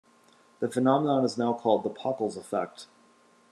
This 0.59 0.73
phenomenon 0.73 1.23
is 1.23 1.37
now 1.37 1.53
called 1.53 1.83
the 1.83 1.91
Pockels 1.91 2.35
effect. 2.35 2.87